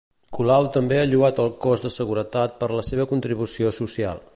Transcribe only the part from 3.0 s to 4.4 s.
contribució social.